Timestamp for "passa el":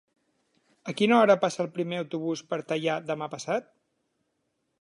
1.43-1.69